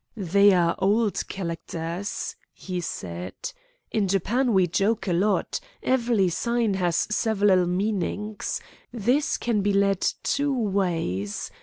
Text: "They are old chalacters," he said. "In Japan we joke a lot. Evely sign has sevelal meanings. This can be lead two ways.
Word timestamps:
"They 0.17 0.51
are 0.51 0.73
old 0.79 1.13
chalacters," 1.29 2.35
he 2.55 2.81
said. 2.81 3.35
"In 3.91 4.07
Japan 4.07 4.51
we 4.51 4.65
joke 4.65 5.07
a 5.07 5.13
lot. 5.13 5.59
Evely 5.83 6.31
sign 6.31 6.73
has 6.73 7.05
sevelal 7.11 7.67
meanings. 7.67 8.59
This 8.91 9.37
can 9.37 9.61
be 9.61 9.73
lead 9.73 10.01
two 10.23 10.57
ways. 10.57 11.51